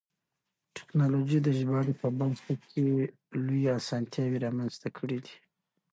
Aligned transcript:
تکنالوژي 0.77 1.39
د 1.43 1.47
ژباړې 1.59 1.93
په 2.01 2.07
برخه 2.19 2.53
کې 2.69 2.83
لویې 3.45 3.71
اسانتیاوې 3.79 4.37
رامنځته 4.45 4.87
کړې 4.97 5.17
دي. 5.25 5.35